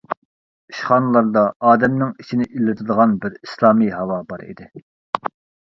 [0.71, 1.43] ئىشخانىلاردا
[1.73, 4.71] ئادەمنىڭ ئىچىنى ئىللىتىدىغان بىر ئىسلامىي ھاۋا بار ئىدى.